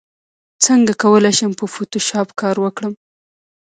[0.65, 2.93] څنګه کولی شم په فوټوشاپ کار وکړم